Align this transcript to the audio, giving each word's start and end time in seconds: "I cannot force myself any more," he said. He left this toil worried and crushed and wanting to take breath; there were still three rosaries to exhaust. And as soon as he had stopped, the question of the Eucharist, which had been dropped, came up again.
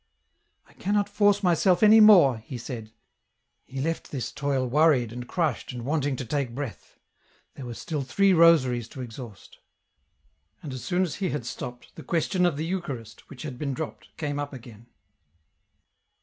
"I 0.67 0.73
cannot 0.73 1.07
force 1.07 1.43
myself 1.43 1.83
any 1.83 1.99
more," 1.99 2.39
he 2.39 2.57
said. 2.57 2.91
He 3.65 3.79
left 3.79 4.09
this 4.09 4.31
toil 4.31 4.65
worried 4.65 5.13
and 5.13 5.27
crushed 5.27 5.71
and 5.71 5.85
wanting 5.85 6.15
to 6.15 6.25
take 6.25 6.55
breath; 6.55 6.97
there 7.53 7.67
were 7.67 7.75
still 7.75 8.01
three 8.01 8.33
rosaries 8.33 8.87
to 8.87 9.01
exhaust. 9.01 9.59
And 10.63 10.73
as 10.73 10.83
soon 10.83 11.03
as 11.03 11.17
he 11.17 11.29
had 11.29 11.45
stopped, 11.45 11.93
the 11.93 12.03
question 12.03 12.47
of 12.47 12.57
the 12.57 12.65
Eucharist, 12.65 13.29
which 13.29 13.43
had 13.43 13.59
been 13.59 13.75
dropped, 13.75 14.09
came 14.17 14.39
up 14.39 14.53
again. 14.53 14.87